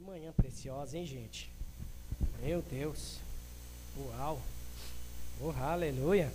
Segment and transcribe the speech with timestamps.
[0.00, 1.52] Que manhã preciosa, hein, gente?
[2.40, 3.18] Meu Deus.
[3.98, 4.40] Uau.
[5.38, 6.32] Oh, aleluia.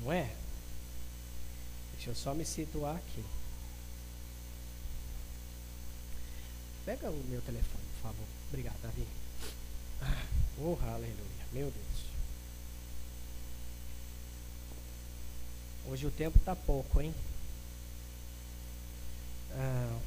[0.00, 0.34] Não é?
[1.92, 3.24] Deixa eu só me situar aqui.
[6.84, 8.26] Pega o meu telefone, por favor.
[8.48, 9.06] Obrigado, Davi.
[10.58, 11.46] Oh, aleluia.
[11.52, 12.08] Meu Deus.
[15.86, 17.14] Hoje o tempo tá pouco, hein?
[19.52, 19.98] Ah.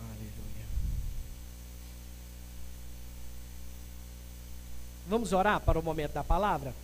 [0.00, 0.66] Aleluia.
[5.14, 6.74] Vamos orar para o momento da palavra?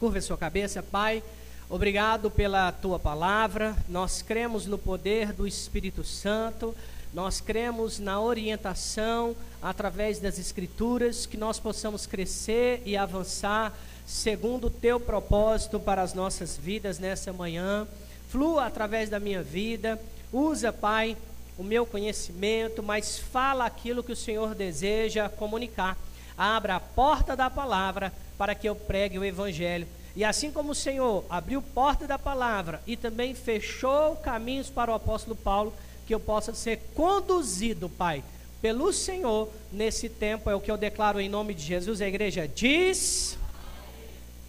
[0.00, 1.22] Curva sua cabeça, Pai.
[1.68, 3.76] Obrigado pela tua palavra.
[3.86, 6.74] Nós cremos no poder do Espírito Santo.
[7.12, 13.76] Nós cremos na orientação através das Escrituras, que nós possamos crescer e avançar
[14.06, 17.86] segundo o teu propósito para as nossas vidas nessa manhã.
[18.30, 20.00] Flua através da minha vida.
[20.32, 21.14] Usa, Pai,
[21.58, 25.98] o meu conhecimento, mas fala aquilo que o Senhor deseja comunicar.
[26.36, 29.86] Abra a porta da palavra para que eu pregue o Evangelho.
[30.16, 34.94] E assim como o Senhor abriu porta da palavra e também fechou caminhos para o
[34.94, 35.74] apóstolo Paulo,
[36.06, 38.22] que eu possa ser conduzido, Pai,
[38.62, 42.00] pelo Senhor nesse tempo, é o que eu declaro em nome de Jesus.
[42.00, 43.36] A igreja diz: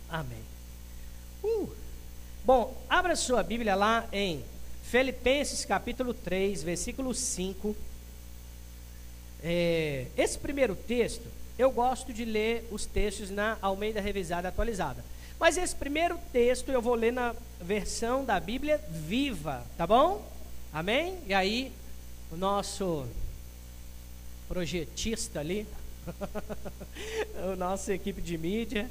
[0.10, 0.44] Amém.
[1.44, 1.70] Uh.
[2.44, 4.44] Bom, abra sua Bíblia lá em
[4.84, 7.76] Filipenses capítulo 3, versículo 5.
[9.44, 11.24] É, esse primeiro texto,
[11.58, 15.04] eu gosto de ler os textos na Almeida Revisada Atualizada.
[15.40, 20.26] Mas esse primeiro texto eu vou ler na versão da Bíblia viva, tá bom?
[20.72, 21.20] Amém?
[21.28, 21.72] E aí,
[22.32, 23.08] o nosso
[24.48, 25.68] projetista ali,
[27.52, 28.90] o nossa equipe de mídia,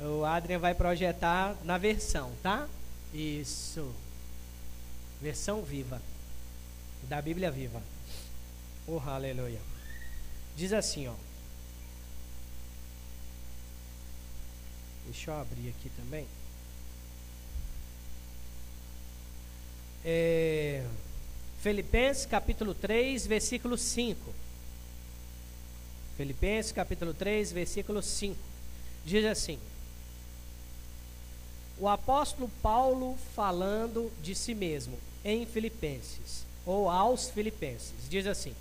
[0.00, 2.68] o Adrian vai projetar na versão, tá?
[3.12, 3.94] Isso.
[5.20, 6.00] Versão viva.
[7.08, 7.82] Da Bíblia viva.
[8.86, 9.60] Oh, aleluia.
[10.56, 11.14] Diz assim, ó.
[15.14, 16.26] Deixa eu abrir aqui também.
[20.04, 20.84] É,
[21.60, 24.34] Filipenses capítulo 3, versículo 5.
[26.16, 28.36] Filipenses capítulo 3, versículo 5.
[29.06, 29.58] Diz assim:
[31.78, 38.52] O apóstolo Paulo falando de si mesmo em Filipenses, ou aos Filipenses, diz assim: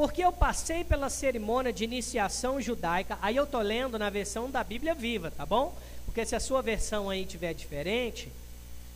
[0.00, 4.64] Porque eu passei pela cerimônia de iniciação judaica, aí eu estou lendo na versão da
[4.64, 5.76] Bíblia viva, tá bom?
[6.06, 8.32] Porque se a sua versão aí tiver diferente,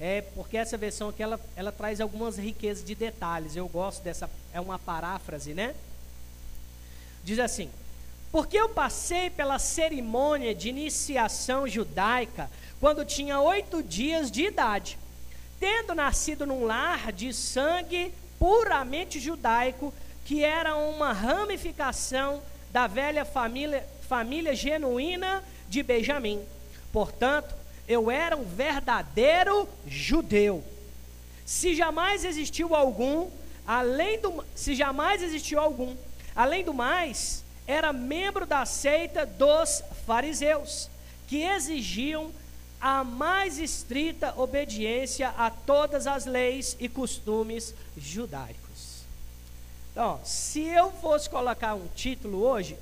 [0.00, 3.54] é porque essa versão aqui ela, ela traz algumas riquezas de detalhes.
[3.54, 5.74] Eu gosto dessa, é uma paráfrase, né?
[7.22, 7.70] Diz assim:
[8.32, 12.50] Porque eu passei pela cerimônia de iniciação judaica
[12.80, 14.98] quando tinha oito dias de idade,
[15.60, 19.92] tendo nascido num lar de sangue puramente judaico,
[20.24, 22.42] que era uma ramificação
[22.72, 26.42] da velha família, família genuína de Benjamim.
[26.92, 27.54] Portanto,
[27.86, 30.64] eu era um verdadeiro judeu.
[31.44, 33.30] Se jamais existiu algum,
[33.66, 35.94] além do se jamais existiu algum,
[36.34, 40.88] além do mais, era membro da seita dos fariseus,
[41.28, 42.32] que exigiam
[42.80, 48.63] a mais estrita obediência a todas as leis e costumes judaicos.
[49.94, 52.76] Então, se eu fosse colocar um título hoje,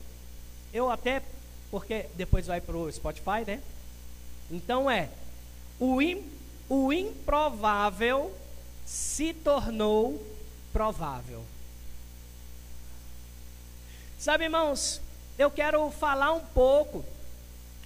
[0.73, 1.23] eu até,
[1.71, 3.61] porque depois vai para o Spotify, né?
[4.51, 5.11] Então é:
[5.79, 5.99] o,
[6.71, 8.35] o improvável
[8.87, 10.27] se tornou
[10.73, 11.45] provável.
[14.19, 14.99] Sabe, irmãos,
[15.39, 17.05] eu quero falar um pouco,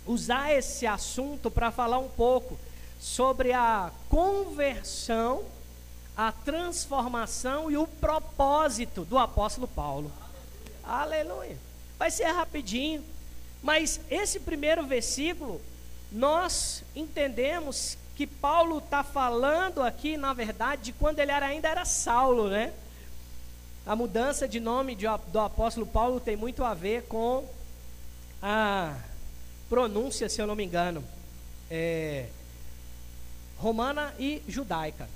[0.06, 2.56] usar esse assunto para falar um pouco
[3.00, 5.44] sobre a conversão,
[6.16, 10.10] a transformação e o propósito do apóstolo Paulo.
[10.82, 11.58] Aleluia.
[11.98, 13.04] Vai ser rapidinho,
[13.62, 15.60] mas esse primeiro versículo
[16.10, 21.84] nós entendemos que Paulo está falando aqui, na verdade, de quando ele era, ainda era
[21.84, 22.72] Saulo, né?
[23.84, 27.46] A mudança de nome de, do apóstolo Paulo tem muito a ver com
[28.40, 28.96] a
[29.68, 31.04] pronúncia, se eu não me engano,
[31.70, 32.26] é,
[33.58, 35.08] romana e judaica.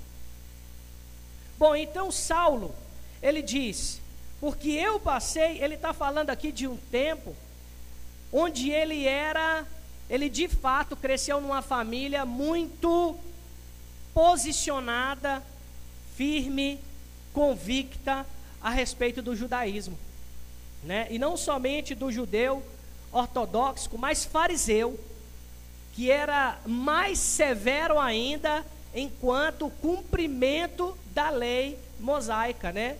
[1.61, 2.73] Bom, então Saulo,
[3.21, 4.01] ele diz,
[4.39, 7.35] porque eu passei, ele está falando aqui de um tempo
[8.33, 9.63] onde ele era
[10.09, 13.15] ele de fato cresceu numa família muito
[14.11, 15.43] posicionada,
[16.17, 16.79] firme,
[17.31, 18.25] convicta
[18.59, 19.95] a respeito do judaísmo,
[20.83, 21.05] né?
[21.11, 22.65] E não somente do judeu
[23.11, 24.99] ortodoxo, mas fariseu.
[25.93, 32.97] que era mais severo ainda enquanto cumprimento da lei mosaica, né?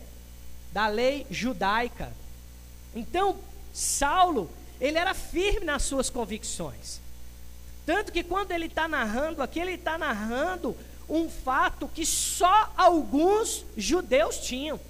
[0.72, 2.12] Da lei judaica.
[2.94, 3.38] Então,
[3.72, 4.50] Saulo,
[4.80, 7.00] ele era firme nas suas convicções.
[7.84, 10.76] Tanto que quando ele está narrando aqui, ele está narrando
[11.08, 14.80] um fato que só alguns judeus tinham.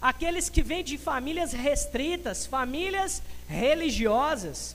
[0.00, 4.74] Aqueles que vêm de famílias restritas, famílias religiosas.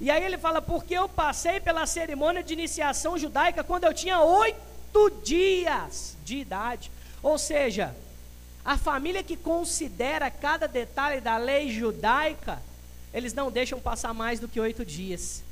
[0.00, 4.20] E aí ele fala: porque eu passei pela cerimônia de iniciação judaica quando eu tinha
[4.20, 6.90] oito dias de idade.
[7.22, 7.94] Ou seja,
[8.64, 12.62] a família que considera cada detalhe da lei judaica,
[13.12, 15.42] eles não deixam passar mais do que oito dias.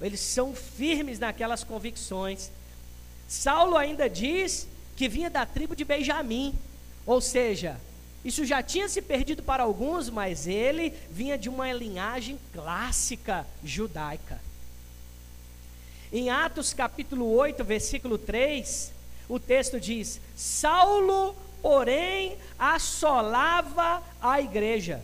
[0.00, 2.50] Eles são firmes naquelas convicções.
[3.26, 6.54] Saulo ainda diz que vinha da tribo de Benjamim,
[7.06, 7.80] ou seja,
[8.24, 14.40] isso já tinha se perdido para alguns, mas ele vinha de uma linhagem clássica judaica.
[16.12, 18.92] Em Atos capítulo 8, versículo 3,
[19.28, 25.02] o texto diz: Saulo, porém, assolava a igreja,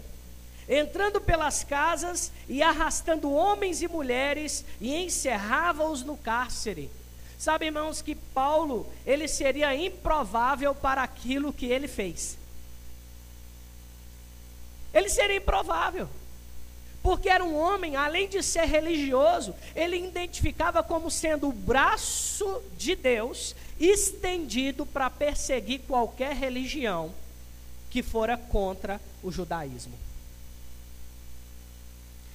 [0.69, 6.90] entrando pelas casas e arrastando homens e mulheres, e encerrava-os no cárcere.
[7.38, 12.38] Sabe, irmãos, que Paulo, ele seria improvável para aquilo que ele fez.
[14.94, 16.08] Ele seria improvável.
[17.02, 22.96] Porque era um homem, além de ser religioso, ele identificava como sendo o braço de
[22.96, 27.12] Deus estendido para perseguir qualquer religião
[27.91, 29.93] que fora contra o judaísmo.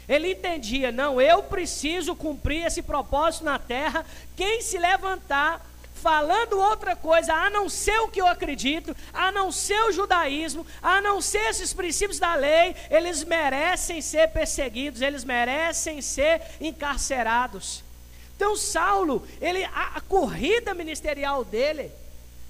[0.07, 4.05] Ele entendia, não, eu preciso cumprir esse propósito na terra.
[4.35, 5.68] Quem se levantar
[5.99, 10.65] falando outra coisa, a não ser o que eu acredito, a não ser o judaísmo,
[10.81, 17.83] a não ser esses princípios da lei, eles merecem ser perseguidos, eles merecem ser encarcerados.
[18.35, 21.91] Então Saulo, ele a, a corrida ministerial dele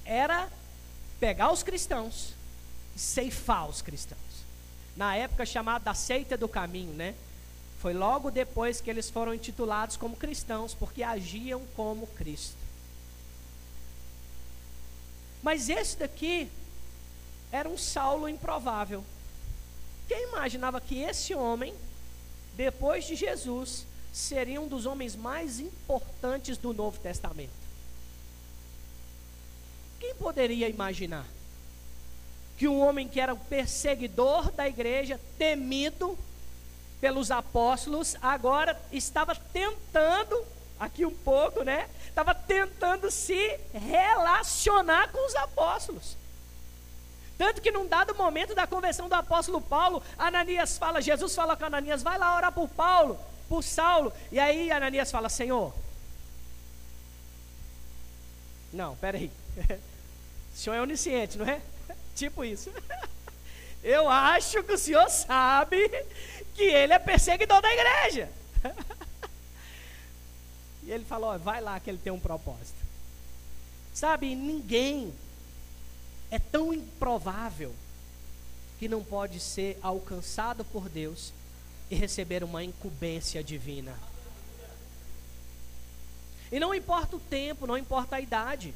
[0.05, 0.47] era
[1.19, 2.33] pegar os cristãos,
[2.95, 4.19] ceifar os cristãos.
[4.95, 7.15] Na época chamada da seita do caminho, né?
[7.79, 12.58] Foi logo depois que eles foram intitulados como cristãos, porque agiam como Cristo.
[15.41, 16.49] Mas esse daqui
[17.51, 19.03] era um Saulo improvável.
[20.07, 21.73] Quem imaginava que esse homem,
[22.55, 27.51] depois de Jesus, seria um dos homens mais importantes do Novo Testamento?
[29.99, 31.25] Quem poderia imaginar
[32.57, 36.17] que um homem que era o perseguidor da igreja, temido
[36.99, 40.45] pelos apóstolos, agora estava tentando
[40.79, 41.89] aqui um pouco, né?
[42.07, 46.17] Estava tentando se relacionar com os apóstolos.
[47.37, 51.65] Tanto que num dado momento da conversão do apóstolo Paulo, Ananias fala, Jesus fala com
[51.65, 54.11] Ananias, vai lá orar por Paulo, por Saulo.
[54.31, 55.73] E aí Ananias fala, Senhor.
[58.71, 59.31] Não, peraí.
[60.51, 61.61] O senhor é onisciente, não é?
[62.15, 62.69] Tipo isso.
[63.81, 65.89] Eu acho que o senhor sabe
[66.53, 68.29] que ele é perseguidor da igreja.
[70.89, 72.83] E ele falou: vai lá que ele tem um propósito.
[73.93, 75.13] Sabe, ninguém
[76.31, 77.71] é tão improvável
[78.79, 81.31] que não pode ser alcançado por Deus
[81.91, 83.93] e receber uma incumbência divina.
[86.51, 88.73] E não importa o tempo, não importa a idade.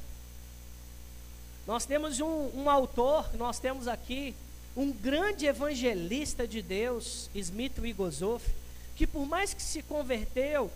[1.65, 4.35] Nós temos um, um autor, nós temos aqui
[4.77, 8.45] um grande evangelista de Deus, Smith Wigglesworth,
[8.95, 10.71] que por mais que se converteu,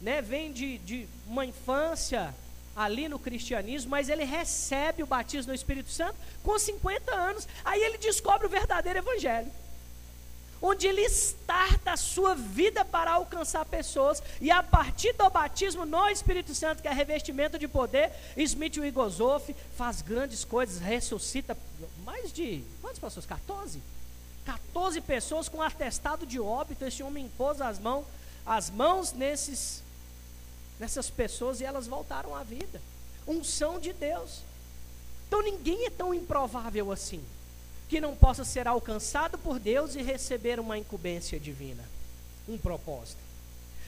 [0.00, 2.34] né, vem de, de uma infância
[2.78, 6.14] ali no cristianismo, mas ele recebe o batismo no Espírito Santo
[6.44, 7.48] com 50 anos.
[7.64, 9.50] Aí ele descobre o verdadeiro evangelho.
[10.62, 16.08] Onde ele starta a sua vida para alcançar pessoas, e a partir do batismo no
[16.08, 21.56] Espírito Santo, que é revestimento de poder, Smith Wigglesworth faz grandes coisas, ressuscita
[22.04, 23.26] mais de quantas pessoas?
[23.26, 23.80] 14?
[24.44, 26.84] 14 pessoas com atestado de óbito.
[26.84, 28.04] Esse homem impôs as mãos,
[28.46, 29.82] as mãos nesses
[30.78, 32.80] nessas pessoas e elas voltaram à vida.
[33.26, 34.40] Unção de Deus.
[35.26, 37.22] Então ninguém é tão improvável assim
[37.88, 41.82] que não possa ser alcançado por Deus e receber uma incumbência divina,
[42.46, 43.18] um propósito.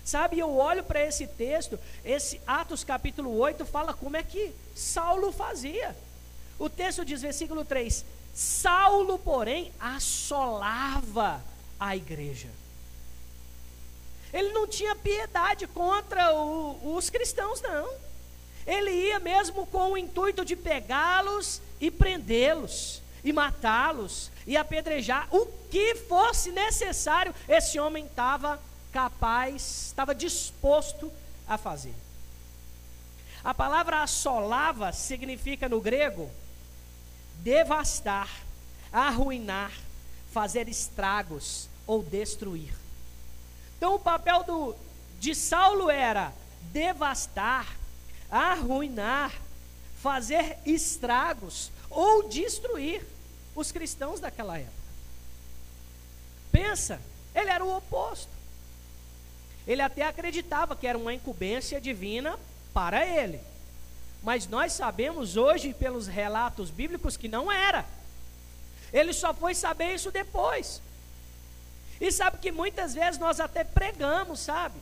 [0.02, 5.30] Sabe, eu olho para esse texto, esse Atos capítulo 8 fala como é que Saulo
[5.30, 5.94] fazia.
[6.58, 8.04] O texto diz, versículo 3:
[8.34, 11.42] Saulo, porém, assolava
[11.78, 12.48] a igreja.
[14.32, 17.90] Ele não tinha piedade contra o, os cristãos, não.
[18.66, 25.28] Ele ia mesmo com o intuito de pegá-los e prendê-los, e matá-los, e apedrejar.
[25.34, 28.60] O que fosse necessário, esse homem estava
[28.92, 31.10] capaz, estava disposto
[31.48, 31.94] a fazer.
[33.42, 36.30] A palavra assolava significa no grego
[37.36, 38.28] devastar,
[38.92, 39.72] arruinar,
[40.30, 42.74] fazer estragos ou destruir.
[43.80, 44.76] Então o papel do,
[45.18, 46.34] de Saulo era
[46.70, 47.66] devastar,
[48.30, 49.32] arruinar,
[50.02, 53.02] fazer estragos ou destruir
[53.54, 54.74] os cristãos daquela época.
[56.52, 57.00] Pensa,
[57.34, 58.28] ele era o oposto.
[59.66, 62.38] Ele até acreditava que era uma incumbência divina
[62.74, 63.40] para ele.
[64.22, 67.86] Mas nós sabemos hoje, pelos relatos bíblicos, que não era.
[68.92, 70.82] Ele só foi saber isso depois.
[72.00, 74.78] E sabe que muitas vezes nós até pregamos, sabe?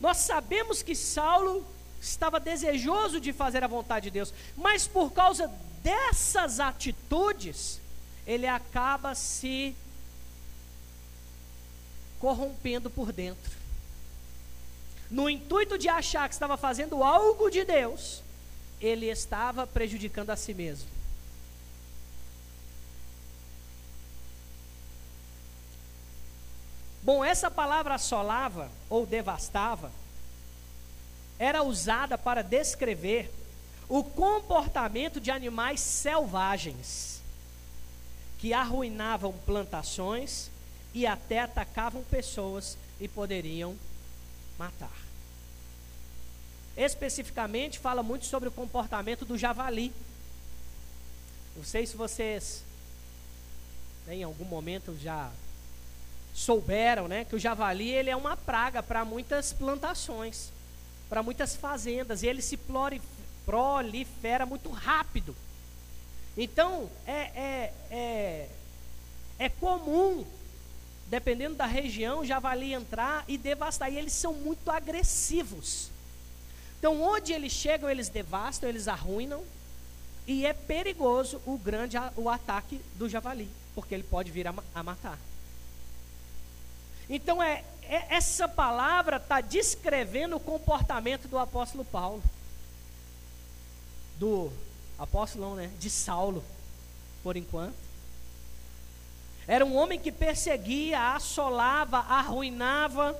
[0.00, 1.66] Nós sabemos que Saulo
[2.00, 5.50] estava desejoso de fazer a vontade de Deus, mas por causa
[5.82, 7.80] dessas atitudes,
[8.26, 9.74] ele acaba se
[12.20, 13.58] corrompendo por dentro
[15.10, 18.22] no intuito de achar que estava fazendo algo de Deus,
[18.80, 20.88] ele estava prejudicando a si mesmo.
[27.08, 29.90] Bom, essa palavra assolava ou devastava
[31.38, 33.32] era usada para descrever
[33.88, 37.22] o comportamento de animais selvagens
[38.38, 40.50] que arruinavam plantações
[40.92, 43.74] e até atacavam pessoas e poderiam
[44.58, 44.98] matar.
[46.76, 49.94] Especificamente, fala muito sobre o comportamento do javali.
[51.56, 52.62] Não sei se vocês,
[54.06, 55.32] né, em algum momento, já
[56.34, 60.50] souberam né, que o javali ele é uma praga para muitas plantações,
[61.08, 62.58] para muitas fazendas, e ele se
[63.44, 65.34] prolifera muito rápido.
[66.36, 68.48] Então, é, é, é,
[69.38, 70.24] é comum
[71.08, 73.92] dependendo da região, javali entrar e devastar.
[73.92, 75.90] E eles são muito agressivos.
[76.78, 79.42] Então, onde eles chegam, eles devastam, eles arruinam.
[80.26, 84.82] E é perigoso o grande o ataque do javali, porque ele pode vir a, a
[84.82, 85.18] matar.
[87.08, 92.22] Então, é, é essa palavra está descrevendo o comportamento do apóstolo Paulo.
[94.18, 94.52] Do
[94.98, 95.70] apóstolo, não, né?
[95.78, 96.44] De Saulo,
[97.22, 97.88] por enquanto.
[99.46, 103.18] Era um homem que perseguia, assolava, arruinava.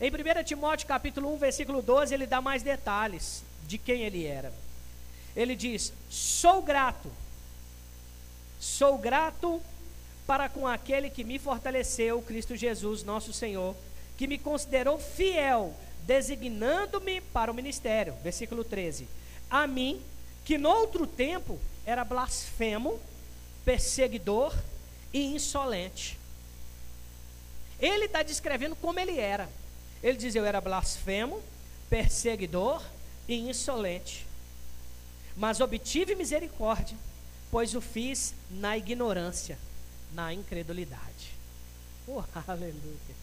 [0.00, 4.52] Em 1 Timóteo capítulo 1, versículo 12, ele dá mais detalhes de quem ele era.
[5.34, 7.10] Ele diz: Sou grato,
[8.60, 9.60] sou grato
[10.26, 13.76] para com aquele que me fortaleceu, Cristo Jesus, nosso Senhor,
[14.16, 15.74] que me considerou fiel,
[16.06, 18.14] designando-me para o ministério.
[18.22, 19.06] Versículo 13:
[19.50, 20.00] A mim,
[20.44, 22.98] que noutro tempo era blasfemo,
[23.64, 24.54] perseguidor
[25.12, 26.18] e insolente.
[27.80, 29.48] Ele está descrevendo como ele era.
[30.02, 31.42] Ele diz: Eu era blasfemo,
[31.90, 32.82] perseguidor
[33.28, 34.26] e insolente.
[35.36, 36.96] Mas obtive misericórdia,
[37.50, 39.58] pois o fiz na ignorância,
[40.14, 41.34] na incredulidade.
[42.06, 43.14] Oh, aleluia.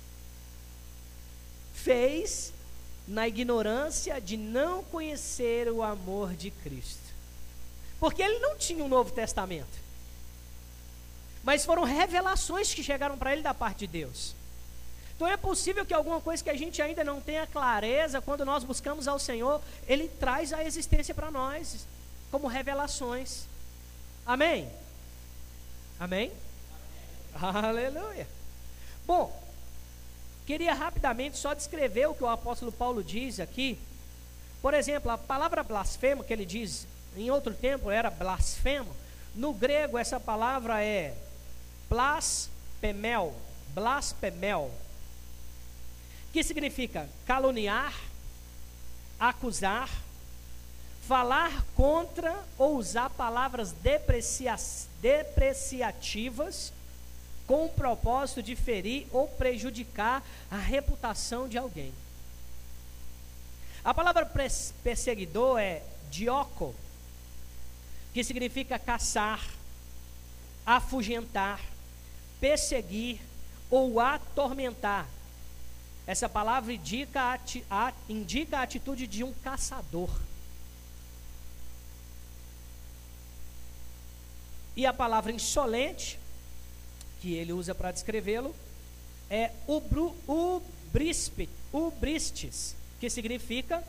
[1.74, 2.54] Fez
[3.08, 7.00] na ignorância de não conhecer o amor de Cristo.
[8.00, 9.82] Porque ele não tinha um Novo Testamento
[11.44, 14.36] mas foram revelações que chegaram para ele da parte de Deus.
[15.16, 18.64] Então é possível que alguma coisa que a gente ainda não tenha clareza, quando nós
[18.64, 21.86] buscamos ao Senhor, Ele traz a existência para nós,
[22.32, 23.44] como revelações.
[24.26, 24.70] Amém?
[26.00, 26.32] Amém?
[27.40, 28.28] Aleluia.
[29.06, 29.32] Bom,
[30.46, 33.78] queria rapidamente só descrever o que o apóstolo Paulo diz aqui.
[34.62, 38.96] Por exemplo, a palavra blasfemo que ele diz em outro tempo era blasfemo.
[39.36, 41.16] No grego, essa palavra é
[41.90, 43.34] blasfemel,
[43.74, 44.72] blasfemel,
[46.32, 47.94] que significa caluniar,
[49.20, 49.90] acusar,
[51.08, 54.56] falar contra ou usar palavras deprecia
[55.02, 56.72] depreciativas
[57.52, 61.94] com o propósito de ferir ou prejudicar a reputação de alguém.
[63.84, 64.26] A palavra
[64.82, 66.74] perseguidor é dioco,
[68.14, 69.46] que significa caçar,
[70.66, 71.60] afugentar,
[72.40, 73.20] perseguir
[73.70, 75.06] ou atormentar.
[76.08, 77.38] Essa palavra indica
[77.70, 80.10] a, indica a atitude de um caçador.
[84.74, 86.21] E a palavra insolente,
[87.22, 88.54] que ele usa para descrevê-lo,
[89.30, 90.16] é ubru,
[91.72, 93.84] ubristes, que significa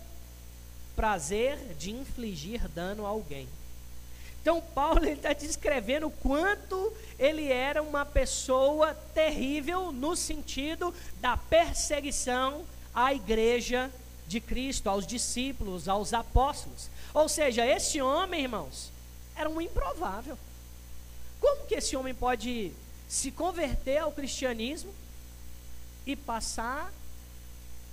[0.95, 3.49] prazer de infligir dano a alguém.
[4.41, 12.65] Então, Paulo está descrevendo o quanto ele era uma pessoa terrível no sentido da perseguição,
[12.95, 13.91] à igreja
[14.27, 16.91] de Cristo, aos discípulos, aos apóstolos.
[17.15, 18.91] Ou seja, esse homem, irmãos,
[19.37, 20.37] era um improvável.
[21.41, 22.73] Como que esse homem pode
[23.13, 24.91] se converter ao cristianismo
[26.07, 26.91] e passar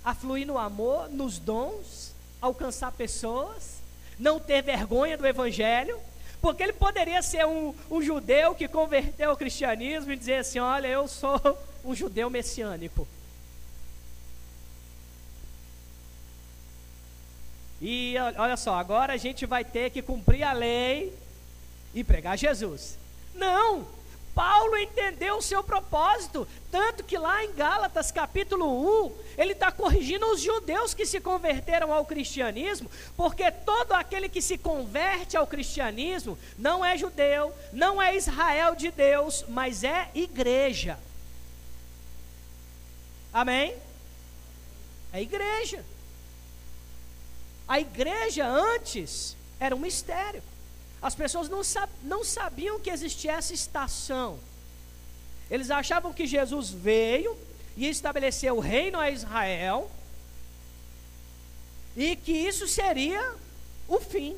[0.02, 3.82] a fluir no amor, nos dons, alcançar pessoas,
[4.18, 6.00] não ter vergonha do evangelho?
[6.40, 10.86] Porque ele poderia ser um, um judeu que converteu ao cristianismo e dizer assim: Olha,
[10.86, 11.38] eu sou
[11.84, 13.06] um judeu messiânico.
[17.78, 21.14] E olha só, agora a gente vai ter que cumprir a lei
[21.94, 22.96] e pregar Jesus.
[23.34, 23.99] Não!
[24.34, 30.26] Paulo entendeu o seu propósito, tanto que lá em Gálatas capítulo 1, ele está corrigindo
[30.26, 36.38] os judeus que se converteram ao cristianismo, porque todo aquele que se converte ao cristianismo
[36.56, 40.98] não é judeu, não é Israel de Deus, mas é igreja.
[43.32, 43.76] Amém?
[45.12, 45.84] É igreja.
[47.66, 50.42] A igreja antes era um mistério.
[51.02, 54.38] As pessoas não, sab não sabiam que existia essa estação.
[55.50, 57.36] Eles achavam que Jesus veio
[57.76, 59.90] e estabeleceu o reino a Israel
[61.96, 63.34] e que isso seria
[63.88, 64.36] o fim.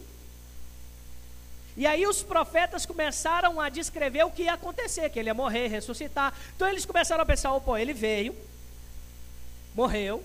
[1.76, 5.68] E aí os profetas começaram a descrever o que ia acontecer, que ele ia morrer,
[5.68, 6.32] ressuscitar.
[6.54, 8.36] Então eles começaram a pensar, oh, pô, ele veio,
[9.74, 10.22] morreu,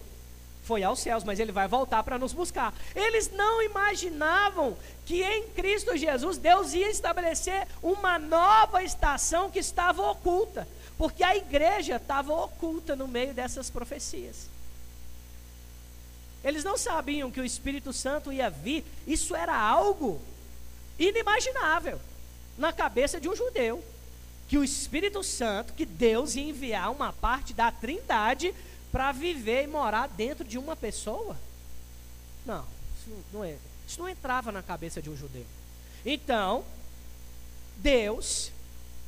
[0.68, 2.74] foi aos céus, mas ele vai voltar para nos buscar.
[2.94, 10.02] Eles não imaginavam que em Cristo Jesus Deus ia estabelecer uma nova estação que estava
[10.12, 14.50] oculta, porque a igreja estava oculta no meio dessas profecias.
[16.44, 20.22] Eles não sabiam que o Espírito Santo ia vir, isso era algo
[21.00, 22.00] inimaginável
[22.58, 23.84] na cabeça de um judeu.
[24.50, 28.56] Que o Espírito Santo, que Deus ia enviar uma parte da Trindade
[28.91, 31.38] para viver e morar dentro de uma pessoa?
[32.46, 32.65] Não,
[32.98, 35.46] isso não, é, isso não entrava na cabeça de um judeu.
[36.05, 36.64] Então,
[37.77, 38.51] Deus,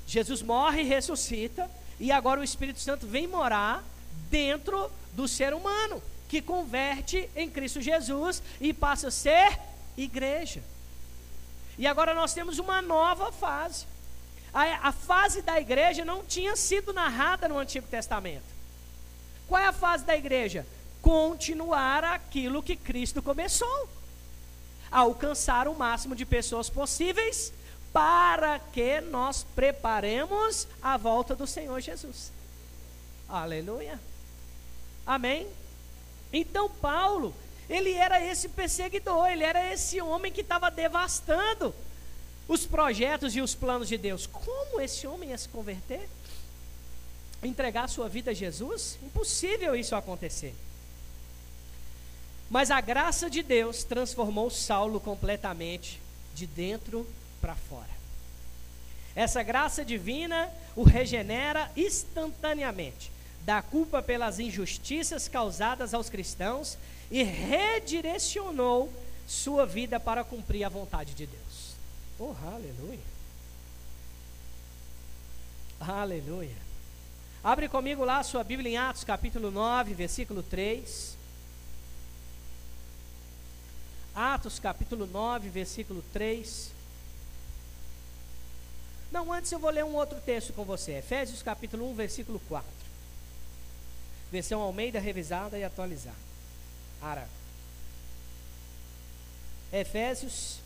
[0.06, 3.84] Jesus morre e ressuscita, e agora o Espírito Santo vem morar
[4.30, 9.60] dentro do ser humano, que converte em Cristo Jesus e passa a ser
[9.97, 10.62] igreja.
[11.77, 13.86] E agora nós temos uma nova fase.
[14.54, 18.59] A, a fase da igreja não tinha sido narrada no Antigo Testamento.
[19.49, 20.65] Qual é a fase da igreja?
[21.01, 23.89] Continuar aquilo que Cristo começou.
[24.91, 27.51] Alcançar o máximo de pessoas possíveis
[27.91, 32.31] para que nós preparemos a volta do Senhor Jesus.
[33.27, 33.99] Aleluia.
[35.05, 35.47] Amém.
[36.31, 37.33] Então Paulo,
[37.67, 41.73] ele era esse perseguidor, ele era esse homem que estava devastando
[42.47, 44.27] os projetos e os planos de Deus.
[44.27, 46.07] Como esse homem ia se converter?
[47.43, 48.97] Entregar sua vida a Jesus?
[49.04, 50.54] Impossível isso acontecer.
[52.49, 56.02] Mas a graça de Deus transformou Saulo completamente
[56.34, 57.08] de dentro
[57.39, 57.99] para fora.
[59.15, 63.12] Essa graça divina o regenera instantaneamente,
[63.45, 66.78] dá culpa pelas injustiças causadas aos cristãos
[67.12, 68.91] e redirecionou
[69.28, 71.75] sua vida para cumprir a vontade de Deus.
[72.17, 72.99] Oh, aleluia!
[75.80, 76.68] Aleluia!
[77.43, 81.17] Abre comigo lá a sua Bíblia em Atos, capítulo 9, versículo 3.
[84.13, 86.71] Atos, capítulo 9, versículo 3.
[89.10, 90.97] Não, antes eu vou ler um outro texto com você.
[90.97, 92.69] Efésios, capítulo 1, versículo 4.
[94.30, 96.17] Versão Almeida revisada e atualizada.
[97.02, 97.28] Ara.
[99.71, 100.60] Efésios,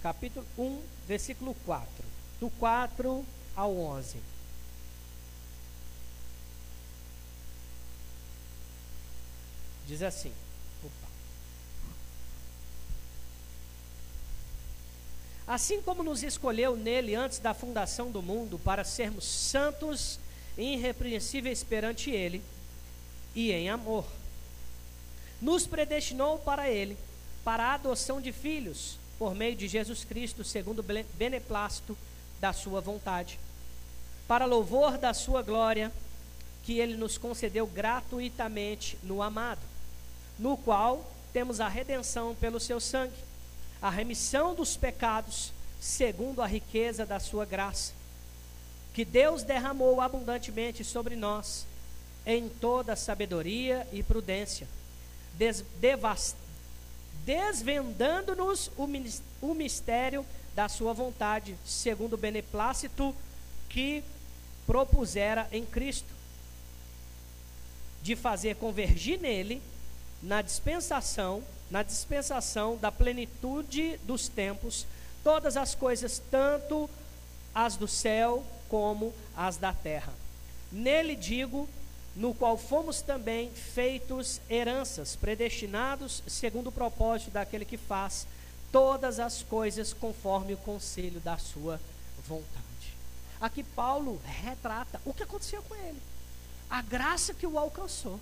[0.00, 1.88] capítulo 1, versículo 4.
[2.38, 4.33] Do 4 ao 11.
[9.86, 10.32] Diz assim:
[10.82, 11.08] opa.
[15.46, 20.18] Assim como nos escolheu nele antes da fundação do mundo para sermos santos
[20.56, 22.42] e irrepreensíveis perante ele
[23.34, 24.06] e em amor,
[25.42, 26.96] nos predestinou para ele,
[27.42, 31.98] para a adoção de filhos, por meio de Jesus Cristo, segundo o beneplácito
[32.40, 33.38] da sua vontade,
[34.28, 35.92] para louvor da sua glória,
[36.62, 39.73] que ele nos concedeu gratuitamente no amado
[40.38, 43.14] no qual temos a redenção pelo seu sangue,
[43.80, 47.92] a remissão dos pecados, segundo a riqueza da sua graça,
[48.92, 51.66] que Deus derramou abundantemente sobre nós,
[52.24, 54.66] em toda sabedoria e prudência,
[55.36, 55.64] des,
[57.24, 58.88] desvendando-nos o,
[59.42, 63.14] o mistério da sua vontade, segundo o beneplácito
[63.68, 64.04] que
[64.66, 66.14] propusera em Cristo
[68.02, 69.60] de fazer convergir nele,
[70.24, 74.86] na dispensação, na dispensação da plenitude dos tempos,
[75.22, 76.88] todas as coisas, tanto
[77.54, 80.12] as do céu como as da terra.
[80.72, 81.68] Nele digo,
[82.16, 88.26] no qual fomos também feitos heranças, predestinados segundo o propósito daquele que faz
[88.72, 91.78] todas as coisas conforme o conselho da sua
[92.26, 92.64] vontade.
[93.40, 96.00] Aqui Paulo retrata o que aconteceu com ele,
[96.70, 98.18] a graça que o alcançou,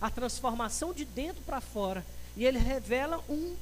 [0.00, 2.04] a transformação de dentro para fora,
[2.36, 3.56] e ele revela um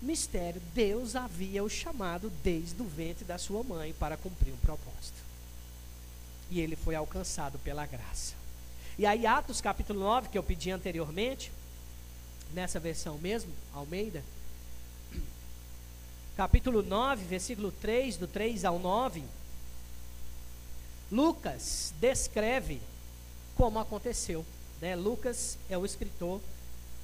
[0.00, 0.60] mistério.
[0.74, 5.22] Deus havia o chamado desde o ventre da sua mãe para cumprir um propósito.
[6.50, 8.34] E ele foi alcançado pela graça.
[8.98, 11.50] E aí, Atos capítulo 9, que eu pedi anteriormente,
[12.52, 14.22] nessa versão mesmo, Almeida,
[16.36, 19.22] capítulo 9, versículo 3, do 3 ao 9,
[21.10, 22.80] Lucas descreve
[23.56, 24.44] como aconteceu.
[24.82, 24.96] Né?
[24.96, 26.40] Lucas é o escritor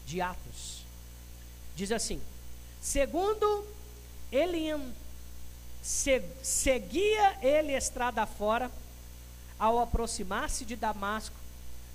[0.04, 0.82] de Atos.
[1.76, 2.20] Diz assim:
[2.82, 3.64] segundo
[4.32, 4.74] ele
[5.80, 8.68] se, seguia ele estrada fora,
[9.58, 11.34] ao aproximar-se de Damasco,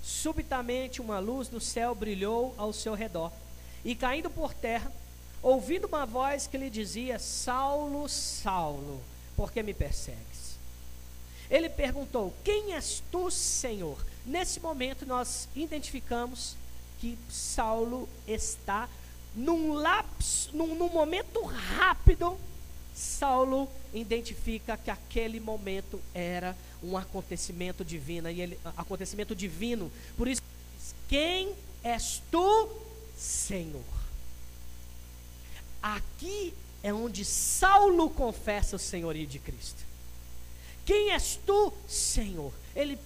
[0.02, 3.30] subitamente uma luz do céu brilhou ao seu redor,
[3.84, 4.90] e caindo por terra,
[5.42, 9.02] ouvindo uma voz que lhe dizia: Saulo, Saulo,
[9.36, 10.33] por que me persegues?
[11.50, 13.98] Ele perguntou: Quem és tu, Senhor?
[14.24, 16.56] Nesse momento nós identificamos
[17.00, 18.88] que Saulo está
[19.34, 22.38] num lapso, num, num momento rápido.
[22.94, 29.90] Saulo identifica que aquele momento era um acontecimento divino e ele acontecimento divino.
[30.16, 30.42] Por isso
[31.08, 32.70] quem és tu,
[33.16, 33.82] Senhor?
[35.82, 39.84] Aqui é onde Saulo confessa o senhorio de Cristo.
[40.84, 42.52] Quem és tu, Senhor?
[42.74, 42.98] Ele,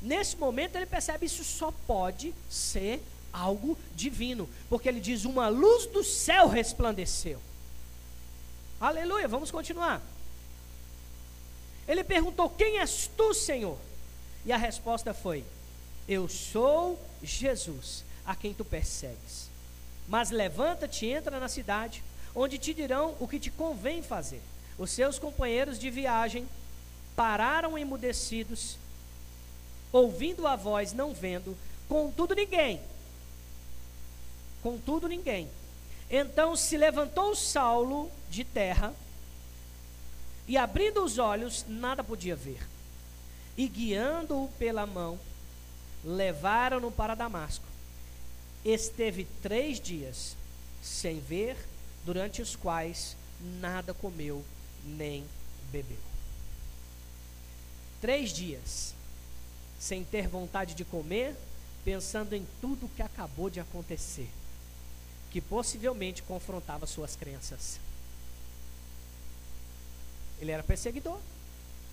[0.00, 5.86] nesse momento, ele percebe isso só pode ser algo divino, porque ele diz: Uma luz
[5.86, 7.40] do céu resplandeceu.
[8.80, 10.02] Aleluia, vamos continuar.
[11.88, 13.78] Ele perguntou: Quem és tu, Senhor?
[14.44, 15.44] E a resposta foi:
[16.06, 19.50] Eu sou Jesus, a quem tu persegues.
[20.08, 22.02] Mas levanta-te, entra na cidade,
[22.34, 24.42] onde te dirão o que te convém fazer.
[24.78, 26.46] Os seus companheiros de viagem
[27.14, 28.76] pararam emudecidos,
[29.92, 31.56] ouvindo a voz, não vendo,
[31.88, 32.80] contudo ninguém.
[34.62, 35.48] Contudo ninguém.
[36.10, 38.94] Então se levantou Saulo de terra
[40.46, 42.66] e abrindo os olhos, nada podia ver.
[43.56, 45.18] E guiando-o pela mão,
[46.04, 47.64] levaram-no para Damasco.
[48.64, 50.36] Esteve três dias
[50.82, 51.56] sem ver,
[52.04, 53.16] durante os quais
[53.60, 54.44] nada comeu
[54.84, 55.24] nem
[55.70, 56.11] bebeu.
[58.02, 58.94] Três dias
[59.78, 61.36] sem ter vontade de comer,
[61.84, 64.28] pensando em tudo que acabou de acontecer,
[65.30, 67.80] que possivelmente confrontava suas crenças.
[70.40, 71.18] Ele era perseguidor,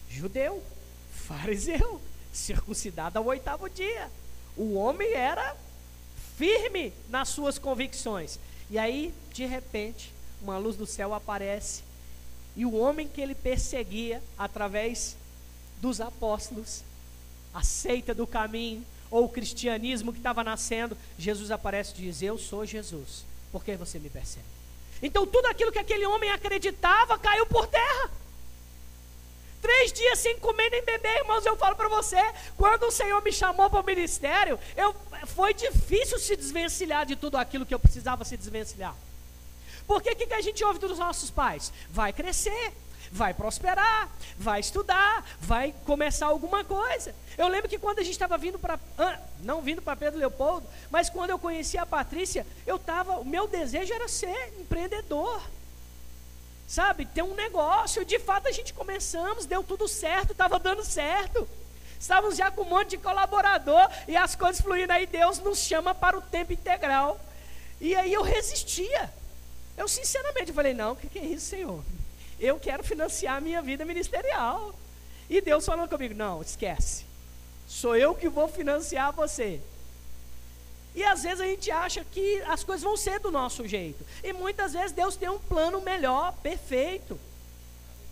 [0.10, 0.64] judeu,
[1.28, 2.02] fariseu,
[2.34, 4.10] circuncidado ao oitavo dia.
[4.58, 5.56] O homem era
[6.38, 8.40] firme nas suas convicções.
[8.70, 11.84] E aí, de repente, uma luz do céu aparece
[12.56, 15.16] e o homem que ele perseguia através
[15.80, 16.84] dos apóstolos,
[17.54, 22.38] a seita do caminho, ou o cristianismo que estava nascendo, Jesus aparece e diz: Eu
[22.38, 24.46] sou Jesus, por que você me persegue?
[25.02, 28.12] Então tudo aquilo que aquele homem acreditava caiu por terra.
[29.62, 32.22] Três dias sem comer nem beber, irmãos, eu falo para você,
[32.56, 34.96] quando o Senhor me chamou para o ministério, eu,
[35.28, 38.96] foi difícil se desvencilhar de tudo aquilo que eu precisava se desvencilhar.
[39.86, 41.74] Porque o que, que a gente ouve dos nossos pais?
[41.90, 42.72] Vai crescer,
[43.12, 47.14] vai prosperar, vai estudar, vai começar alguma coisa.
[47.38, 48.80] Eu lembro que quando a gente estava vindo para,
[49.42, 53.48] não vindo para Pedro Leopoldo, mas quando eu conheci a Patrícia, eu estava, o meu
[53.48, 55.42] desejo era ser empreendedor.
[56.68, 61.48] Sabe, ter um negócio, de fato a gente começamos, deu tudo certo, estava dando certo.
[62.00, 65.96] Estávamos já com um monte de colaborador e as coisas fluindo aí, Deus nos chama
[65.96, 67.20] para o tempo integral.
[67.82, 69.12] E aí eu resistia.
[69.76, 71.84] Eu sinceramente falei, não, o que, que é isso, Senhor?
[72.40, 74.74] Eu quero financiar a minha vida ministerial.
[75.30, 77.06] E Deus falando comigo: não, esquece.
[77.68, 79.60] Sou eu que vou financiar você.
[80.96, 84.04] E às vezes a gente acha que as coisas vão ser do nosso jeito.
[84.24, 87.20] E muitas vezes Deus tem um plano melhor, perfeito,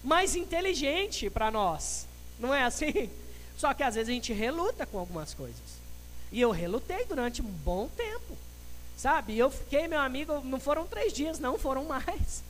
[0.03, 2.07] mais inteligente para nós.
[2.39, 3.09] Não é assim?
[3.57, 5.77] Só que às vezes a gente reluta com algumas coisas.
[6.31, 8.37] E eu relutei durante um bom tempo.
[8.95, 9.37] Sabe?
[9.37, 12.43] Eu fiquei, meu amigo, não foram três dias, não, foram mais.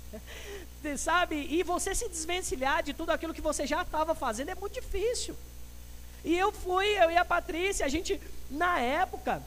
[0.98, 1.36] Sabe?
[1.50, 5.36] E você se desvencilhar de tudo aquilo que você já estava fazendo é muito difícil.
[6.24, 9.42] E eu fui, eu e a Patrícia, a gente, na época,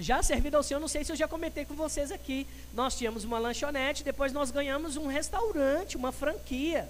[0.00, 2.46] Já servido ao Senhor, não sei se eu já comentei com vocês aqui.
[2.72, 6.88] Nós tínhamos uma lanchonete, depois nós ganhamos um restaurante, uma franquia,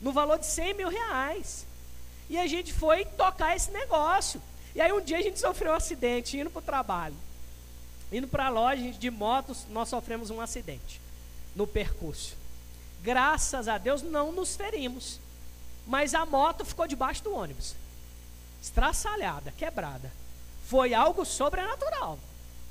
[0.00, 1.64] no valor de 100 mil reais.
[2.28, 4.42] E a gente foi tocar esse negócio.
[4.74, 7.14] E aí um dia a gente sofreu um acidente indo para o trabalho.
[8.10, 11.00] Indo para a loja de motos, nós sofremos um acidente
[11.54, 12.36] no percurso.
[13.02, 15.20] Graças a Deus não nos ferimos.
[15.86, 17.74] Mas a moto ficou debaixo do ônibus.
[18.62, 20.12] Estraçalhada, quebrada.
[20.66, 22.18] Foi algo sobrenatural.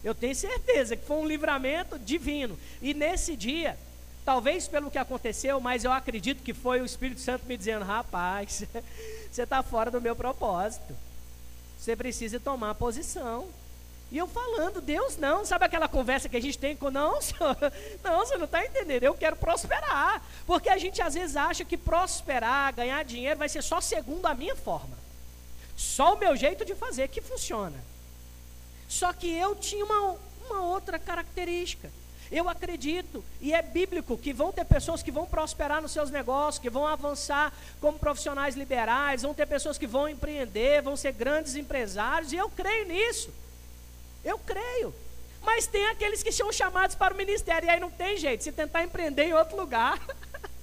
[0.03, 2.59] Eu tenho certeza que foi um livramento divino.
[2.81, 3.77] E nesse dia,
[4.25, 8.65] talvez pelo que aconteceu, mas eu acredito que foi o Espírito Santo me dizendo: rapaz,
[9.31, 10.95] você está fora do meu propósito.
[11.79, 13.47] Você precisa tomar posição.
[14.15, 17.57] E eu falando, Deus não, sabe aquela conversa que a gente tem com, não, senhor,
[18.01, 20.23] não, você não está entendendo, eu quero prosperar.
[20.47, 24.33] Porque a gente às vezes acha que prosperar, ganhar dinheiro vai ser só segundo a
[24.33, 24.97] minha forma.
[25.75, 27.77] Só o meu jeito de fazer que funciona.
[28.87, 31.91] Só que eu tinha uma, uma outra característica.
[32.31, 36.61] Eu acredito, e é bíblico, que vão ter pessoas que vão prosperar nos seus negócios,
[36.61, 37.51] que vão avançar
[37.81, 42.49] como profissionais liberais, vão ter pessoas que vão empreender, vão ser grandes empresários, e eu
[42.49, 43.43] creio nisso.
[44.25, 44.93] Eu creio.
[45.45, 48.51] Mas tem aqueles que são chamados para o ministério, e aí não tem jeito, se
[48.51, 50.01] tentar empreender em outro lugar,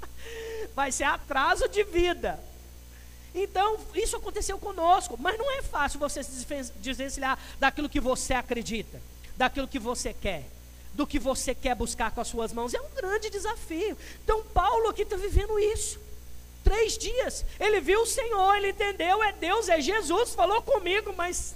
[0.75, 2.39] vai ser atraso de vida.
[3.33, 6.45] Então, isso aconteceu conosco, mas não é fácil você se
[6.77, 9.01] desvencilhar daquilo que você acredita,
[9.37, 10.45] daquilo que você quer,
[10.93, 12.75] do que você quer buscar com as suas mãos.
[12.75, 13.97] É um grande desafio.
[14.25, 15.99] Então, Paulo aqui está vivendo isso.
[16.65, 21.55] Três dias, ele viu o Senhor, ele entendeu, é Deus, é Jesus, falou comigo, mas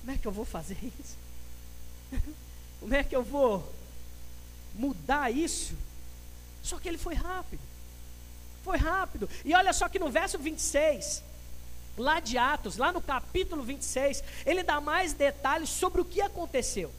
[0.00, 1.17] como é que eu vou fazer isso?
[2.80, 3.72] Como é que eu vou
[4.74, 5.74] mudar isso?
[6.62, 7.60] Só que ele foi rápido.
[8.62, 9.28] Foi rápido.
[9.44, 11.22] E olha só que no verso 26,
[11.96, 16.92] lá de Atos, lá no capítulo 26, ele dá mais detalhes sobre o que aconteceu.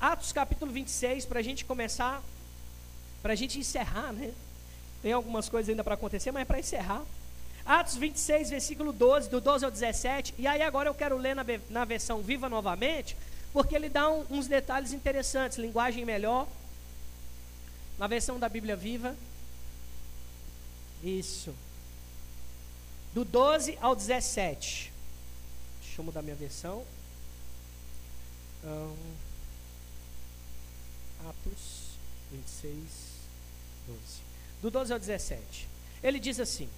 [0.00, 2.22] Atos capítulo 26, para a gente começar,
[3.22, 4.32] para a gente encerrar, né?
[5.02, 7.02] Tem algumas coisas ainda para acontecer, mas é para encerrar.
[7.64, 10.34] Atos 26, versículo 12, do 12 ao 17.
[10.38, 13.16] E aí agora eu quero ler na, na versão viva novamente,
[13.56, 16.46] porque ele dá um, uns detalhes interessantes, linguagem melhor.
[17.98, 19.16] Na versão da Bíblia Viva.
[21.02, 21.54] Isso.
[23.14, 24.92] Do 12 ao 17.
[25.80, 26.84] Deixa eu mudar minha versão.
[28.62, 28.94] Um,
[31.26, 31.96] Atos
[32.32, 32.74] 26,
[33.86, 34.00] 12.
[34.60, 35.66] Do 12 ao 17.
[36.02, 36.68] Ele diz assim: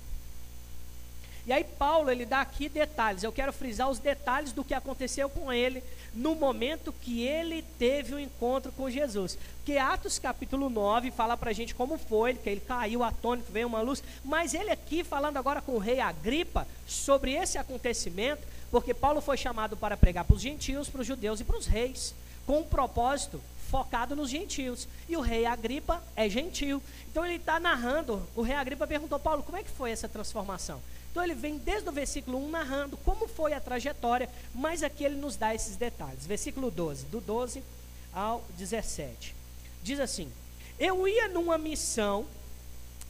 [1.48, 3.22] e aí Paulo ele dá aqui detalhes.
[3.22, 5.82] Eu quero frisar os detalhes do que aconteceu com ele
[6.12, 9.38] no momento que ele teve o um encontro com Jesus.
[9.56, 13.66] Porque Atos capítulo 9 fala para a gente como foi, que ele caiu atônito, veio
[13.66, 14.04] uma luz.
[14.22, 19.38] Mas ele aqui falando agora com o rei Agripa sobre esse acontecimento, porque Paulo foi
[19.38, 22.64] chamado para pregar para os gentios, para os judeus e para os reis, com um
[22.64, 24.86] propósito focado nos gentios.
[25.08, 26.82] E o rei Agripa é gentil.
[27.10, 28.22] Então ele está narrando.
[28.36, 30.78] O rei Agripa perguntou, Paulo, como é que foi essa transformação?
[31.18, 35.16] Então ele vem desde o versículo 1 narrando como foi a trajetória, mas aqui ele
[35.16, 36.24] nos dá esses detalhes.
[36.24, 37.60] Versículo 12, do 12
[38.12, 39.34] ao 17.
[39.82, 40.30] Diz assim:
[40.78, 42.24] Eu ia numa missão,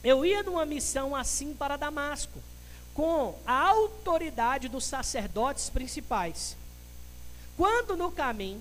[0.03, 2.39] eu ia numa missão assim para Damasco,
[2.95, 6.57] com a autoridade dos sacerdotes principais.
[7.55, 8.59] Quando no caminho,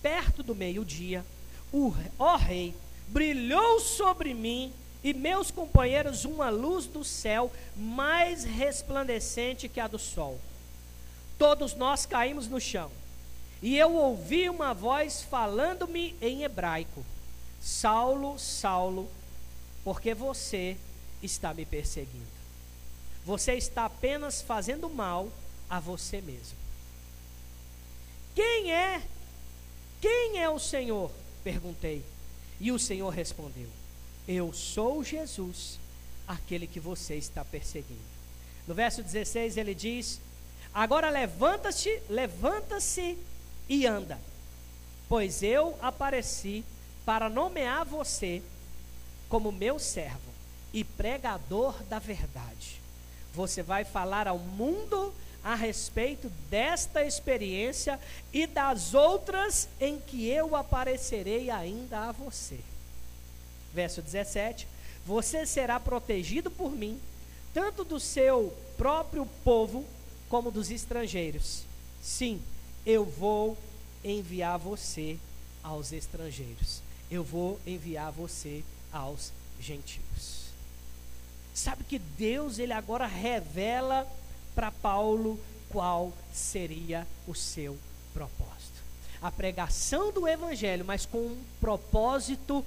[0.00, 1.22] perto do meio-dia,
[1.70, 2.74] o ó rei
[3.08, 9.98] brilhou sobre mim e meus companheiros uma luz do céu mais resplandecente que a do
[9.98, 10.38] sol.
[11.38, 12.90] Todos nós caímos no chão.
[13.62, 17.04] E eu ouvi uma voz falando-me em hebraico:
[17.60, 19.08] Saulo, Saulo,
[19.84, 20.76] porque você
[21.22, 22.38] está me perseguindo.
[23.24, 25.28] Você está apenas fazendo mal
[25.68, 26.56] a você mesmo.
[28.34, 29.02] Quem é?
[30.00, 31.10] Quem é o Senhor?
[31.42, 32.04] Perguntei.
[32.60, 33.68] E o Senhor respondeu:
[34.28, 35.80] eu sou Jesus,
[36.26, 37.98] aquele que você está perseguindo.
[38.66, 40.20] No verso 16 ele diz:
[40.74, 43.16] Agora levanta-se, levanta-se
[43.66, 44.18] e anda,
[45.08, 46.62] pois eu apareci
[47.06, 48.42] para nomear você
[49.30, 50.28] como meu servo
[50.74, 52.82] e pregador da verdade.
[53.32, 57.98] Você vai falar ao mundo a respeito desta experiência
[58.30, 62.58] e das outras em que eu aparecerei ainda a você
[63.78, 64.66] verso 17:
[65.06, 67.00] Você será protegido por mim,
[67.54, 69.84] tanto do seu próprio povo
[70.28, 71.62] como dos estrangeiros.
[72.02, 72.42] Sim,
[72.84, 73.56] eu vou
[74.02, 75.16] enviar você
[75.62, 76.82] aos estrangeiros.
[77.08, 80.48] Eu vou enviar você aos gentios.
[81.54, 84.06] Sabe que Deus ele agora revela
[84.56, 85.38] para Paulo
[85.68, 87.78] qual seria o seu
[88.12, 88.58] propósito.
[89.20, 92.64] a pregação do Evangelho, mas com um propósito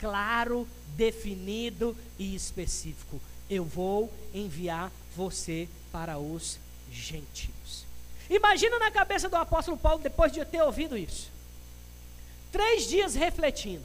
[0.00, 3.20] claro, definido e específico.
[3.48, 6.58] Eu vou enviar você para os
[6.90, 7.84] gentios.
[8.28, 11.30] Imagina na cabeça do apóstolo Paulo depois de ter ouvido isso.
[12.50, 13.84] Três dias refletindo.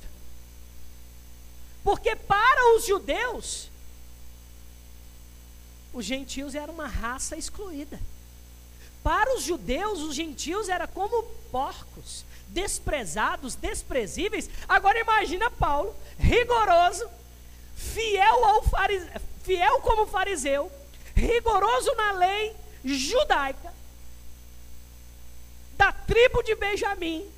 [1.84, 3.70] Porque para os judeus,
[5.94, 8.00] os gentios eram uma raça excluída.
[9.06, 14.50] Para os judeus, os gentios eram como porcos, desprezados, desprezíveis.
[14.68, 17.08] Agora imagina Paulo, rigoroso,
[17.76, 18.64] fiel ao
[19.44, 20.72] fiel como fariseu,
[21.16, 23.72] rigoroso na lei judaica,
[25.78, 27.30] da tribo de Benjamim,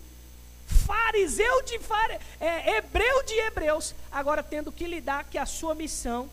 [0.67, 6.29] fariseu de fare, é, hebreu de hebreus, agora tendo que lidar que a sua missão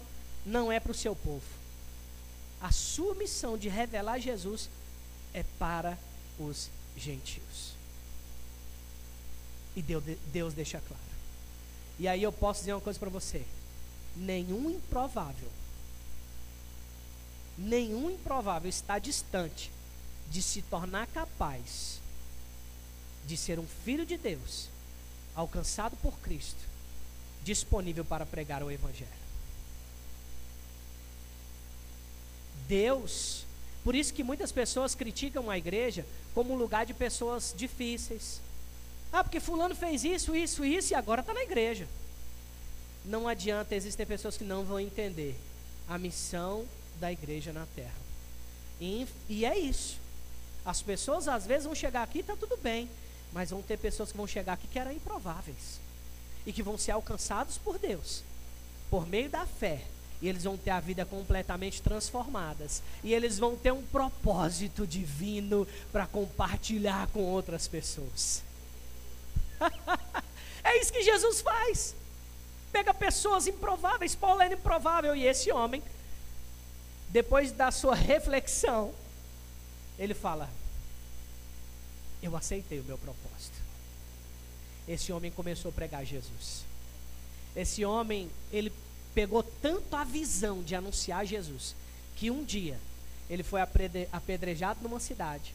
[0.47, 1.43] não é para o seu povo.
[2.61, 4.71] A sua missão de revelar Jesus
[5.35, 5.99] é para
[6.39, 7.75] os gentios.
[9.77, 11.03] E Deus, deixa claro.
[11.99, 13.45] E aí eu posso dizer uma coisa para você:
[14.17, 15.51] nenhum improvável,
[17.59, 19.71] nenhum improvável está distante
[20.31, 22.01] de se tornar capaz
[23.27, 24.69] de ser um filho de Deus,
[25.35, 26.61] alcançado por Cristo,
[27.43, 29.25] disponível para pregar o Evangelho.
[32.69, 33.44] Deus
[33.85, 38.41] por isso que muitas pessoas criticam a igreja como um lugar de pessoas difíceis.
[39.13, 41.87] Ah, porque fulano fez isso, isso, isso e agora está na igreja.
[43.05, 45.37] Não adianta, existem pessoas que não vão entender
[45.87, 46.65] a missão
[46.99, 47.93] da igreja na terra.
[48.81, 49.99] E, e é isso.
[50.65, 52.89] As pessoas às vezes vão chegar aqui e está tudo bem,
[53.35, 55.79] mas vão ter pessoas que vão chegar aqui que eram improváveis
[56.47, 58.23] e que vão ser alcançados por Deus,
[58.91, 59.85] por meio da fé,
[60.21, 62.83] e eles vão ter a vida completamente transformadas.
[63.03, 68.43] E eles vão ter um propósito divino para compartilhar com outras pessoas.
[70.65, 71.95] é isso que Jesus faz.
[72.73, 75.83] Pega pessoas improváveis, Paulo era improvável, e esse homem,
[77.11, 78.93] depois da sua reflexão,
[79.99, 80.51] ele fala:
[82.23, 83.55] Eu aceitei o meu propósito.
[84.89, 86.65] Esse homem começou a pregar Jesus.
[87.55, 88.73] Esse homem, ele
[89.15, 91.75] pegou tanto a visão de anunciar Jesus,
[92.17, 92.79] que um dia
[93.31, 93.61] ele foi
[94.13, 95.55] apedrejado numa cidade,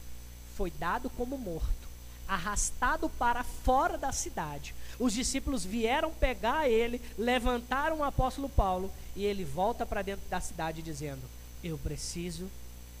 [0.56, 1.88] foi dado como morto,
[2.26, 4.74] arrastado para fora da cidade.
[4.98, 10.40] Os discípulos vieram pegar ele, levantaram o apóstolo Paulo e ele volta para dentro da
[10.40, 11.22] cidade dizendo:
[11.62, 12.50] Eu preciso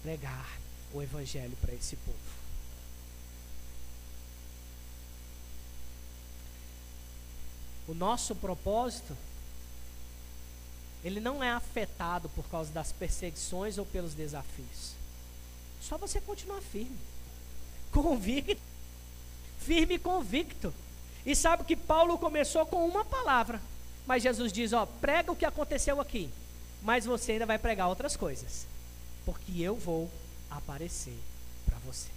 [0.02, 0.58] pregar
[0.92, 2.18] o evangelho para esse povo.
[7.88, 9.16] O nosso propósito
[11.02, 14.94] ele não é afetado por causa das perseguições ou pelos desafios.
[15.80, 16.98] Só você continuar firme,
[17.90, 18.60] convicto,
[19.60, 20.74] firme e convicto.
[21.24, 23.60] E sabe que Paulo começou com uma palavra,
[24.06, 26.30] mas Jesus diz: Ó, prega o que aconteceu aqui,
[26.82, 28.66] mas você ainda vai pregar outras coisas,
[29.24, 30.10] porque eu vou
[30.50, 31.18] aparecer
[31.66, 32.08] para você.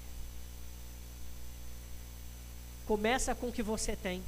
[2.86, 4.22] Começa com o que você tem.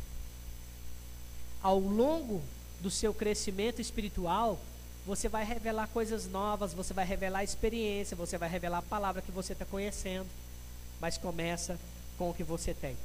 [1.61, 2.41] Ao longo
[2.81, 4.59] do seu crescimento espiritual,
[5.05, 9.31] você vai revelar coisas novas, você vai revelar experiência, você vai revelar a palavra que
[9.31, 10.27] você está conhecendo.
[10.99, 11.79] Mas começa
[12.17, 12.97] com o que você tem.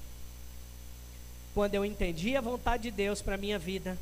[1.54, 3.98] Quando eu entendi a vontade de Deus para a minha vida,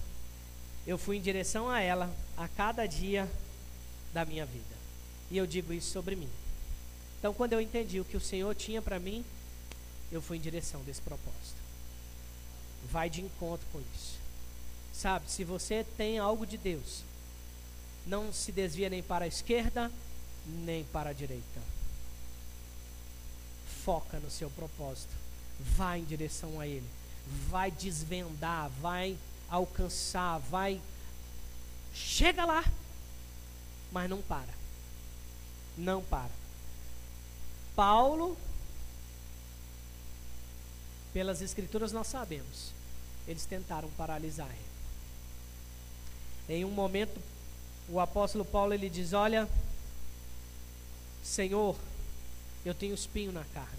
[0.86, 3.28] eu fui em direção a ela a cada dia
[4.12, 4.76] da minha vida.
[5.30, 6.28] E eu digo isso sobre mim.
[7.18, 9.24] Então, quando eu entendi o que o Senhor tinha para mim,
[10.12, 11.58] eu fui em direção desse propósito.
[12.90, 14.17] Vai de encontro com isso.
[14.98, 17.04] Sabe, se você tem algo de Deus,
[18.04, 19.92] não se desvia nem para a esquerda,
[20.44, 21.60] nem para a direita.
[23.84, 25.14] Foca no seu propósito.
[25.76, 26.84] Vai em direção a Ele.
[27.48, 29.16] Vai desvendar, vai
[29.48, 30.80] alcançar, vai.
[31.94, 32.64] Chega lá.
[33.92, 34.52] Mas não para.
[35.76, 36.32] Não para.
[37.76, 38.36] Paulo,
[41.12, 42.72] pelas Escrituras nós sabemos,
[43.28, 44.77] eles tentaram paralisar ele.
[46.48, 47.20] Em um momento,
[47.88, 49.48] o apóstolo Paulo ele diz: Olha,
[51.22, 51.76] Senhor,
[52.64, 53.78] eu tenho espinho na carne.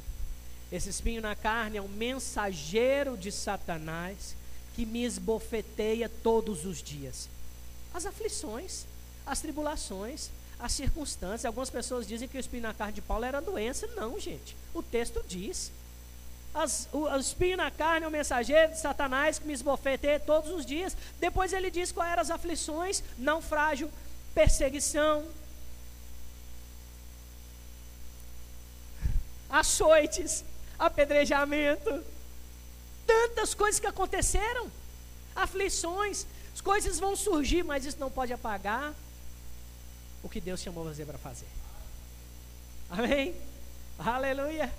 [0.72, 4.36] Esse espinho na carne é um mensageiro de Satanás
[4.76, 7.28] que me esbofeteia todos os dias.
[7.94, 8.86] As aflições,
[9.26, 11.46] as tribulações, as circunstâncias.
[11.46, 13.88] Algumas pessoas dizem que o espinho na carne de Paulo era doença.
[13.96, 14.56] Não, gente.
[14.74, 15.72] O texto diz
[16.54, 20.50] as, o, o espinho na carne é o mensageiro de Satanás que me esbofeteia todos
[20.52, 20.96] os dias.
[21.20, 23.92] Depois ele diz quais eram as aflições, naufrágio,
[24.34, 25.26] perseguição,
[29.50, 30.44] açoites,
[30.78, 32.04] apedrejamento.
[33.06, 34.70] tantas coisas que aconteceram,
[35.36, 38.94] aflições, as coisas vão surgir, mas isso não pode apagar
[40.22, 41.48] o que Deus chamou você para fazer.
[42.90, 43.36] Amém?
[43.98, 44.72] Aleluia!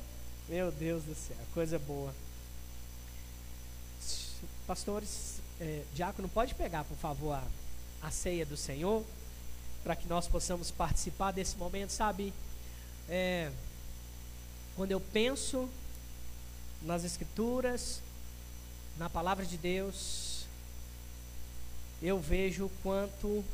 [0.51, 2.13] Meu Deus do céu, coisa boa.
[4.67, 7.45] Pastores, é, diácono, pode pegar, por favor, a,
[8.03, 9.05] a ceia do Senhor,
[9.85, 12.33] para que nós possamos participar desse momento, sabe?
[13.09, 13.53] É,
[14.75, 15.71] quando eu penso
[16.83, 18.03] nas Escrituras,
[18.99, 20.47] na palavra de Deus,
[22.03, 23.45] eu vejo quanto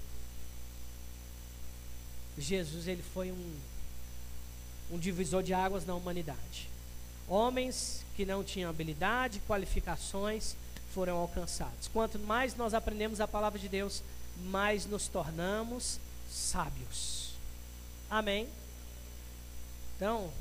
[2.39, 3.57] Jesus ele foi um,
[4.93, 6.75] um divisor de águas na humanidade.
[7.29, 10.55] Homens que não tinham habilidade, qualificações,
[10.93, 11.89] foram alcançados.
[11.89, 14.03] Quanto mais nós aprendemos a palavra de Deus,
[14.45, 15.99] mais nos tornamos
[16.31, 17.33] sábios.
[18.09, 18.49] Amém?
[19.97, 20.33] Então,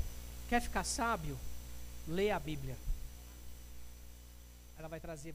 [0.48, 1.38] quer ficar sábio?
[2.06, 2.76] Leia a Bíblia.
[4.78, 5.34] Ela vai trazer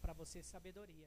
[0.00, 1.06] para você sabedoria.